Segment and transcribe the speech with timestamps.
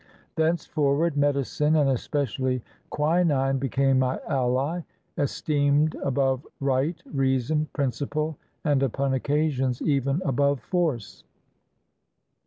[0.35, 4.81] Thenceforward medicine, and especially qui nine, became my ally,
[5.15, 11.23] esteemed above right, reason, principal, and, upon occasions, even above force.